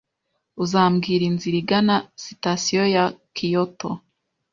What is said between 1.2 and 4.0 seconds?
inzira igana Sitasiyo ya Kyoto?